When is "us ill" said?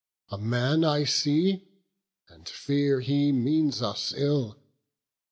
3.83-4.57